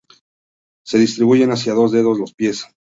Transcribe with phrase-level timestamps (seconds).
[0.83, 2.65] Se distribuyen hacia los dedos de los pies.